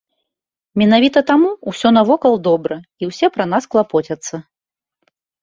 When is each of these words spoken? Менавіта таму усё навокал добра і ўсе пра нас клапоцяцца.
Менавіта 0.81 1.19
таму 1.31 1.49
усё 1.71 1.91
навокал 1.97 2.33
добра 2.49 2.77
і 3.03 3.11
ўсе 3.11 3.31
пра 3.37 3.45
нас 3.53 3.63
клапоцяцца. 3.75 4.35